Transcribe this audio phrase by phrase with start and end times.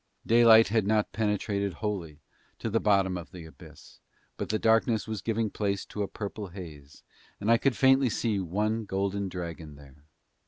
[0.25, 2.21] Daylight had not yet penetrated wholly
[2.57, 3.99] to the bottom of the abyss
[4.35, 7.03] but the darkness was giving place to a purple haze
[7.39, 10.03] and I could faintly see one golden dragon there.